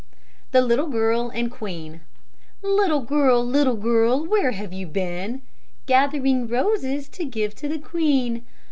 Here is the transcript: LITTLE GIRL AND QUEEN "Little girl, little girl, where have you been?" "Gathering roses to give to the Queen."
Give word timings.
LITTLE 0.51 0.87
GIRL 0.87 1.29
AND 1.29 1.51
QUEEN 1.51 2.01
"Little 2.63 3.01
girl, 3.01 3.45
little 3.45 3.75
girl, 3.75 4.25
where 4.25 4.49
have 4.49 4.73
you 4.73 4.87
been?" 4.87 5.43
"Gathering 5.85 6.47
roses 6.47 7.07
to 7.09 7.23
give 7.23 7.53
to 7.57 7.67
the 7.67 7.77
Queen." 7.77 8.43